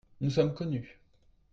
Nous 0.19 0.31
sommes 0.31 0.55
connus. 0.55 0.99